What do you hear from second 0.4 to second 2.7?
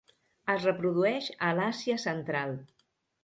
Es reprodueix a l'Àsia central.